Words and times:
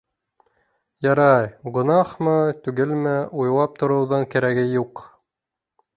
Ярай, 1.07 1.45
гонаһмы, 1.75 2.33
түгелме, 2.69 3.15
уйлап 3.43 3.79
тороуҙың 3.83 4.29
кәрәге 4.37 4.65
юҡ. 4.79 5.09